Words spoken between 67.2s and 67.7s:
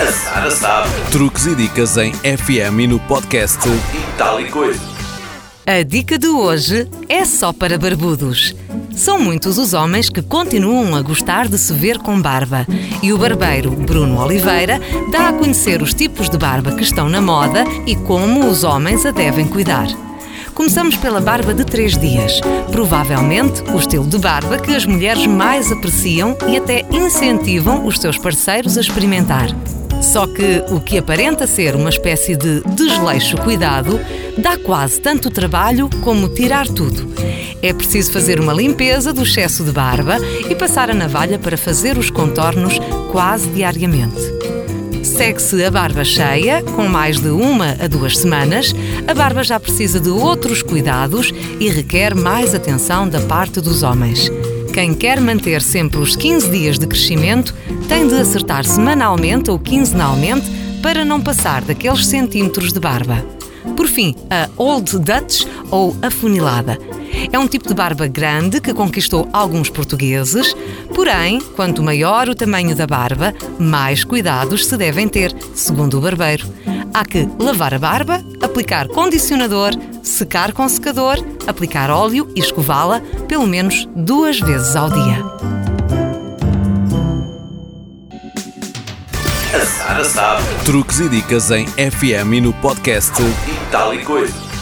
É um tipo